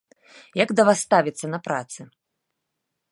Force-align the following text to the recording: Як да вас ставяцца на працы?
Як 0.63 0.69
да 0.79 0.85
вас 0.87 1.03
ставяцца 1.07 1.45
на 1.53 1.59
працы? 1.69 2.01